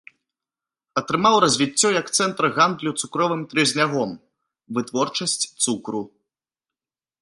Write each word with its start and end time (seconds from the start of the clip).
Атрымаў 1.01 1.35
развіццё 1.45 1.89
як 1.99 2.07
цэнтр 2.17 2.43
гандлю 2.57 2.91
цукровым 3.03 3.41
трыснягом, 3.53 4.11
вытворчасць 4.79 5.41
цукру. 5.63 6.01